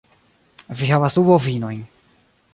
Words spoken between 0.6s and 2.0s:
Vi havas du bovinojn.